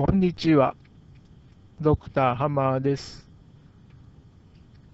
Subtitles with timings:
[0.00, 0.76] こんにちは。
[1.80, 3.28] ドクターハマーです。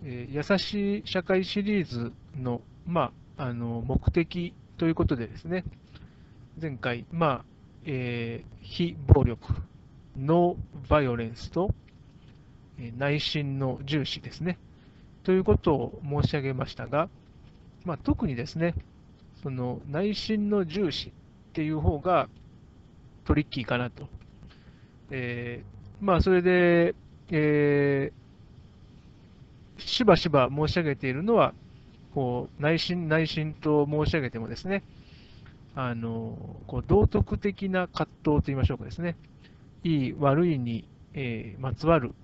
[0.02, 2.10] えー、優しい社会シリーズ
[2.40, 5.66] の、まあ、あの目的ということでですね、
[6.58, 7.44] 前回、まあ
[7.84, 9.46] えー、非暴力、
[10.18, 11.74] ノーバイオレンスと、
[12.78, 14.58] えー、内心の重視ですね、
[15.22, 17.10] ということを申し上げましたが、
[17.84, 18.74] まあ、特にですね、
[19.42, 21.12] その内心の重視っ
[21.52, 22.30] ていう方が
[23.26, 24.08] トリッキーかなと。
[25.10, 26.94] えー、まあ、それで、
[27.30, 31.54] えー、しばしば申し上げているのは、
[32.14, 34.82] こう内心、内心と申し上げてもですね、
[35.74, 39.16] あのこう道徳的な葛藤といいましょうかですね、
[39.82, 42.14] いい、悪いに、えー、まつわる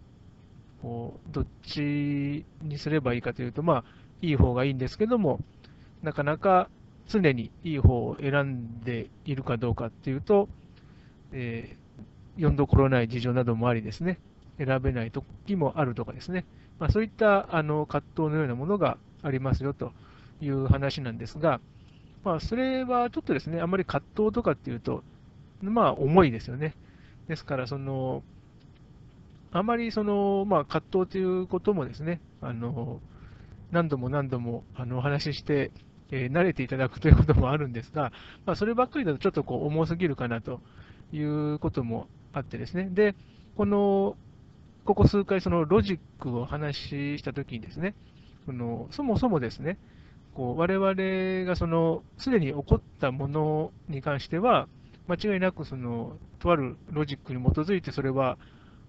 [0.82, 3.84] こうどっちにすればいいかというと、まあ、
[4.22, 5.40] いい方がいいんですけども、
[6.02, 6.68] なかなか
[7.08, 10.48] 常にいい方を選んでいるかどうかっていうと、
[11.32, 11.89] えー、
[12.36, 14.18] 読んどころない事情などもありですね、
[14.58, 16.44] 選べない時もあるとかですね、
[16.78, 19.92] まあ、そういったあの葛藤のようなものがありますよと
[20.40, 21.60] いう話なんですが、
[22.24, 25.02] まあ、それはちょっとですね、あまり葛藤とかっていうと、
[25.62, 26.74] まあ、重いですよね。
[27.28, 28.22] ですから、その、
[29.52, 33.00] あまりその、まあ、葛藤ということもですね、あの
[33.72, 35.70] 何度も何度もあのお話しして、
[36.10, 38.12] えー、慣れていただくということもあるんですが、
[38.46, 40.60] まあ、そればっかりだとちょっとこう重すぎるかなと
[41.12, 43.14] いうこともあってですね、で、
[43.56, 44.16] この、
[44.84, 47.94] ここ数回、そのロジックを話したときにですね、
[48.46, 49.78] そのそもそもですね、
[50.34, 54.68] こう我々がそのすでに起こったものに関しては、
[55.08, 58.38] 間違いなくそのとあるロジックに基づいてそれは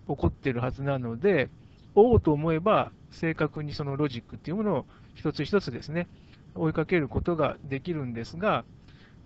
[0.07, 1.49] 起こっているはずなので、
[1.95, 6.07] 追おうと思えば、正確にそのロジックっていうものを一つ一つですね、
[6.55, 8.63] 追いかけることができるんですが、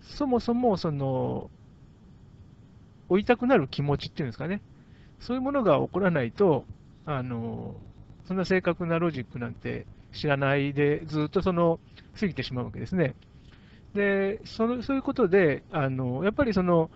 [0.02, 1.50] そもそもその
[3.10, 4.62] 追いたくなる気持ちっていうんですかね、
[5.20, 6.66] そういうものが起こらないと、
[7.06, 7.76] あの
[8.28, 11.80] そんな正確なロジックなんて知らないで、ずっとその
[12.20, 13.16] 過ぎてしまうわけですね。
[13.94, 16.90] で、そのそういうことで、あのやっぱりその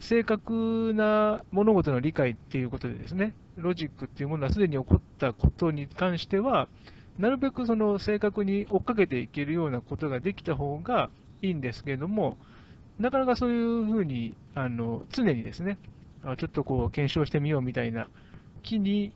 [0.00, 6.68] 正確な物事の理解っていうことでですね、ロジックっていうものはすでに起こったことに関しては、
[7.18, 11.10] なるべくその正確に追っかけていけるようなことができた方が
[11.42, 12.36] いいんですけれども、
[12.98, 15.78] なかなかそういうふうにあの常にですね、
[16.38, 18.08] ちょっとこう検証してみようみたいな
[18.62, 19.12] 気に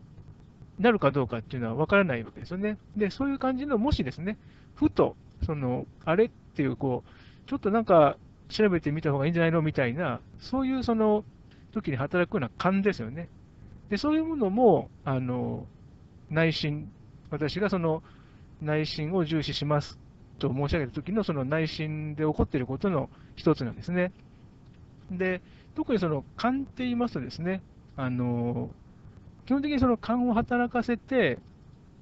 [0.79, 2.79] なるかどうかっていうのは分からないわけですよね。
[2.97, 4.39] で、そういう感じの、もしですね、
[4.75, 8.17] ふと、その、あれっていう、こう、ちょっとなんか
[8.49, 11.25] 調べてみた方がいいんじゃないのみたいな、そういうその
[11.73, 13.29] 時に働くような勘ですよね。
[13.89, 15.67] で、そういうものも、あの、
[16.31, 16.91] 内心、
[17.31, 18.03] 私がその
[18.61, 19.99] 内心を重視します
[20.39, 24.13] と申し上げた時のその内心で起こっていることの一つなんですね。
[25.11, 25.41] で、
[25.75, 27.63] 特にその勘って言いますとですね、
[27.97, 28.71] あの、
[29.47, 31.39] 基本的にその勘を働かせて、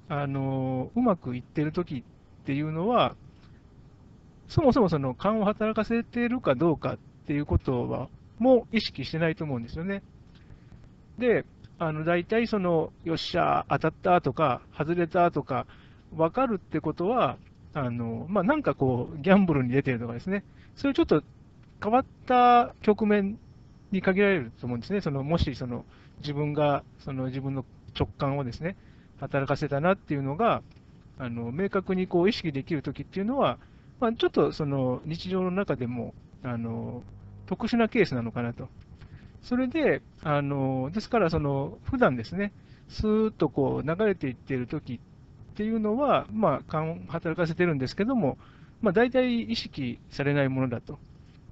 [0.09, 2.03] あの、うまくいってる時
[2.43, 3.15] っていうのは、
[4.47, 6.97] そもそもその勘を働かせているかどうかっ
[7.27, 8.09] ていうことは、
[8.39, 10.03] もう意識してないと思うんですよね。
[11.17, 11.45] で、
[11.79, 15.67] あの大体その、よっしゃ、当たったとか、外れたとか、
[16.15, 17.37] 分かるってことは、
[17.77, 20.43] あのまあ、なんかこう、ギャンブルに出てるとかですね、
[20.75, 21.23] そういうちょっと
[21.81, 23.37] 変わった局面
[23.91, 25.85] に限られると思うんですね、そのもしその
[26.21, 27.65] 自分がその自分の
[27.97, 28.75] 直感をですね
[29.19, 30.63] 働かせたなっていうのが、
[31.19, 33.59] あの明確にこう意識できるときっていうのは、
[33.99, 37.03] まあ、ちょっとその日常の中でもあの
[37.45, 38.69] 特殊なケースなのかなと。
[39.43, 42.51] それで、あのですからその、普段ですね、
[42.89, 44.99] スーッとこう流れていっているときっ
[45.57, 48.37] ていうのは、まあ、勘働かせてるんですけども、
[48.81, 50.99] まあ、大体意識されないものだと。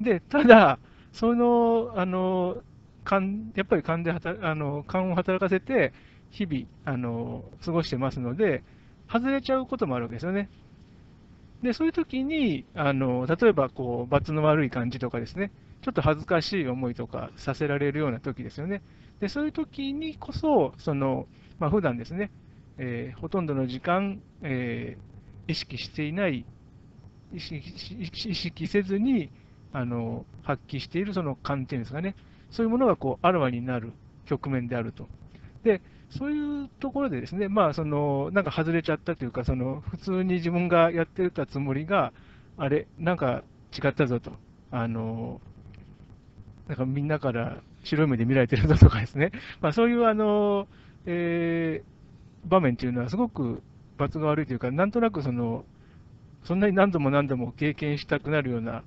[0.01, 0.79] で、ただ、
[1.13, 2.63] その、あの、
[3.03, 5.93] 勘やっぱり勘で働あの勘を働かせて、
[6.31, 8.63] 日々あの過ごしてますので、
[9.07, 10.49] 外れちゃうこともあるわけですよね。
[11.61, 15.51] で、そういう時に、あの例えばこう、罰の悪い感じとかですね、
[15.81, 18.81] ちょっと恥ずかしい思いとかさせられるような時ですよね。
[19.19, 21.27] で、そういう時にこそ、その、
[21.59, 22.31] まあ、普段ですね、
[22.77, 26.45] えー、ほとんどの時間、えー、意識していない、
[27.33, 29.29] 意識意識せずに
[29.73, 32.15] あの発揮しているその観点ですかね、
[32.51, 33.93] そういうものがこうあらわになる
[34.25, 35.07] 局面であると。
[35.63, 42.13] で、そういうところでですね、まあ、その、なんか外れちゃったというか、その、普通に自分がやってたつもりが、
[42.57, 43.43] あれ、なんか
[43.73, 44.31] 違ったぞと。
[44.71, 45.41] あの、
[46.67, 49.31] なんかみんなから白い目で見られてるぞとかですね、
[49.61, 50.67] まあ、そういうあの、
[51.05, 51.94] えー、
[52.45, 53.61] 場面っていうのはすごく
[53.97, 55.65] 罰が悪いというか、なんとなくその、
[56.43, 58.83] そんなに何度も何度も経験したくなるような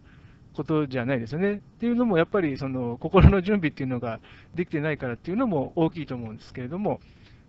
[0.55, 1.55] ことじゃないですよね。
[1.55, 4.21] っていうのも、やっぱりその心の準備っていうのが
[4.55, 7.01] できてないからっていうのも大きいと思うんですけれども、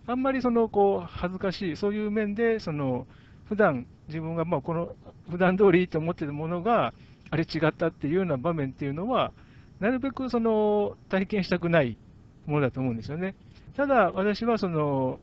[0.06, 3.06] あんまりそのこう恥ずかしい、そういう面で、その
[3.48, 4.94] 普段自分がまあこの
[5.30, 6.92] 普段通りと思っているものが、
[7.30, 9.32] あれ違ったっていうような場面っていうのは、
[9.78, 11.96] なるべくその体験したくない
[12.46, 13.34] ものだと思うんですよね。
[13.76, 15.20] ただ、私はその、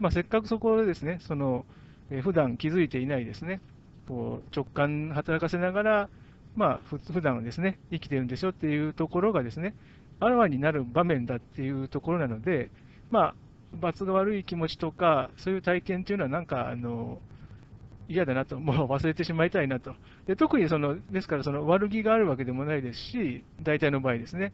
[0.00, 1.64] まあ、せっかくそこでですね、その、
[2.10, 3.60] えー、普段気づいていないですね、
[4.08, 6.08] こう直感働かせながら、
[6.56, 9.74] まあ、ふ普段はですね、生きてるんでしょっていうところがですね、
[10.18, 12.70] あらわになる場面だっていうところなので、
[13.10, 13.34] まあ、
[13.72, 17.20] 罰が悪い気持ちとか、そういう体験っていうのは、なんか、あの、
[18.08, 19.94] 嫌だなと、もう忘れてしまいたいなと。
[20.26, 24.52] で特にその、ですから、その悪気があるわけでもないですし、大体の場合ですね。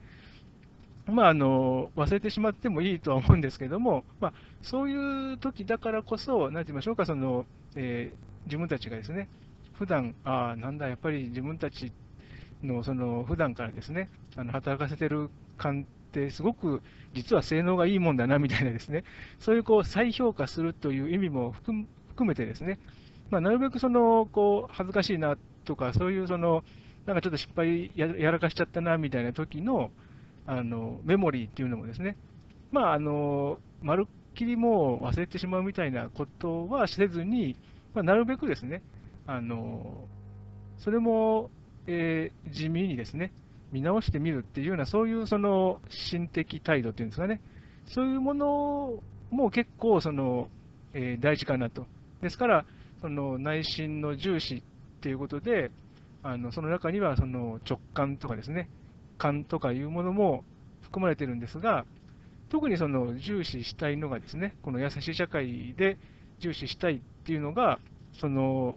[1.07, 4.33] まあ、あの忘れてしまってもいいとは思うんですけども、まあ、
[4.63, 9.29] そういう時だからこそ、なんて言いましょうか、そのえー、自分たちがですね、
[9.75, 11.93] 普段ああ、なんだ、やっぱり自分たち
[12.63, 16.83] のその普段からですね、あの働かせてる感ってすごく
[17.15, 19.05] 実は性能がいいもんだなみたいなですね、
[19.39, 21.87] そういうこう再評価するという意味も含
[22.27, 22.79] めてですね、
[23.31, 26.65] まあ、なるべくそのこう恥ずかしいなとか、そういうその
[27.05, 29.91] なんかちょっと失敗やらかしちゃったなみたいな時の
[30.47, 32.17] あのメモリーっていうのもですね、
[32.71, 37.57] まあ、あのまるっきりもう忘れてしまうみたいなことはせずに、
[37.95, 38.83] まあ、なるべくですね、
[39.27, 40.07] あの
[40.79, 41.51] それも、
[41.87, 43.33] えー、地味にですね、
[43.73, 47.41] 見直してみるっていうような、そういうその心的態度っていうんですかね、
[47.87, 50.49] そういうものも結構その、
[50.95, 51.87] えー、大事かなと。
[52.23, 52.65] ですから、
[53.01, 54.63] その内心の重視っ
[55.01, 55.71] ていうことで、
[56.23, 58.69] あのその中にはその直感とかですね、
[59.19, 60.45] 感とかいうものも
[60.83, 61.85] 含まれてるんですが、
[62.49, 65.99] 特にその重視したいのがですね、この優しい社会で
[66.39, 67.79] 重視したいっていうのが、
[68.21, 68.77] その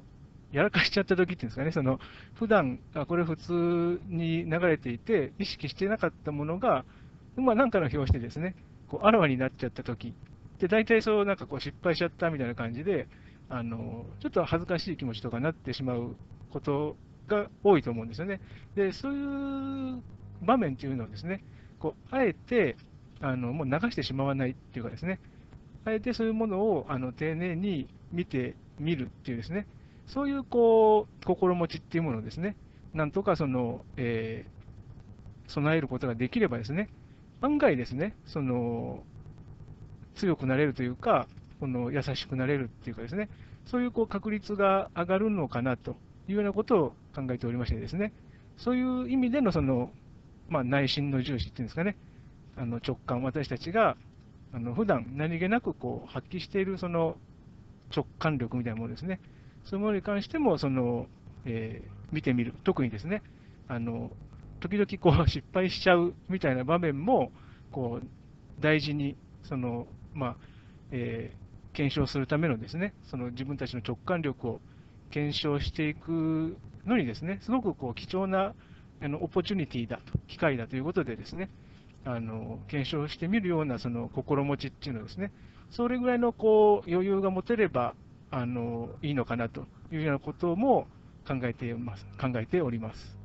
[0.52, 2.00] やらかしちゃった時っていうんですかね、その
[2.36, 6.86] 普段あこれ普通に流れていて、意識してなかったものが、
[7.36, 8.56] まあ、なんかの表紙でですね、
[8.88, 10.14] こうあらわになっちゃった時
[10.60, 13.08] で、大体そうなんかこう失敗しちゃったみたいな感じで、
[13.50, 16.16] あのちょっと恥ずかしい気持ちとかなってしまう
[16.52, 16.98] こと
[17.28, 18.42] が多いと思うんですよね。
[18.76, 20.04] で、そういう
[20.42, 21.44] 場面っていうのをですね、
[21.80, 22.76] こうあえて
[23.22, 25.20] あのもう流してしまわないっていうかですね、
[25.86, 29.68] あえてそういうものをあの丁寧に見てみるっていうですね、
[30.08, 32.56] そういうこう心持ちっていうものをですね、
[32.94, 36.90] なんとかその、えー、備えることができればですね、
[37.42, 39.04] 案外ですね、その
[40.16, 41.28] 強くなれるというか、
[41.60, 43.30] この優しくなれるっていうかですね、
[43.66, 45.96] そういうこう確率が上がるのかなと
[46.28, 48.14] いうようなことを考えておりましてですね、
[48.58, 49.92] そういう意味でのその、
[50.50, 51.96] まあ、内心の重視っていうんですかね、
[52.58, 53.96] あの直感、私たちが
[54.54, 57.18] あの普段何気なくこう発揮しているその
[57.96, 59.20] 直感力みたいなものですね、
[59.66, 61.08] そういうものに関してもその、
[61.46, 63.22] えー、見てみる、特にですね、
[63.68, 64.12] あの
[64.60, 67.32] 時々こう 失敗しちゃうみたいな場面も
[67.72, 68.08] こう
[68.62, 70.36] 大事にその、まあ
[70.92, 72.94] えー、検証するためのですね。
[73.04, 74.62] その自分たちの直感力を
[75.12, 77.40] 検証していくのにですね。
[77.42, 78.54] すごくこう貴重な
[79.02, 81.50] あのオポチュニティだと、機会だということでですね、
[82.06, 85.32] あの検証してみるようなその心持ちっていうのですね、
[85.72, 87.94] それぐらいのこう余裕が持てれば
[88.32, 90.88] あのいいのかなというようなことも
[91.28, 93.19] 考えてます考えております。